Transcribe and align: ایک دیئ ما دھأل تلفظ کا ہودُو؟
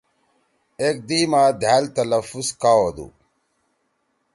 ایک 0.81 0.95
دیئ 1.07 1.25
ما 1.31 1.43
دھأل 1.61 1.85
تلفظ 1.95 2.47
کا 2.61 2.71
ہودُو؟ 2.79 3.07